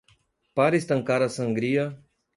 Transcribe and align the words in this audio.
Para 0.55 0.75
estancar 0.79 1.21
a 1.21 1.29
sangria 1.29 1.85